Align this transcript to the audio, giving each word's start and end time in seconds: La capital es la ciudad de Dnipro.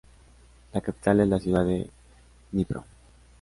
La 0.73 0.81
capital 0.81 1.19
es 1.19 1.27
la 1.27 1.39
ciudad 1.39 1.63
de 1.63 1.87
Dnipro. 2.51 2.83